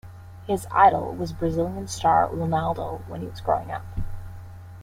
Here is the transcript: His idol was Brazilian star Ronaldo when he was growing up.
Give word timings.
His 0.47 0.65
idol 0.71 1.13
was 1.13 1.31
Brazilian 1.31 1.87
star 1.87 2.27
Ronaldo 2.29 3.07
when 3.07 3.21
he 3.21 3.27
was 3.27 3.39
growing 3.39 3.69
up. 3.69 3.85